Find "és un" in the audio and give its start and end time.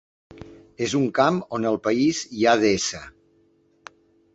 0.85-1.05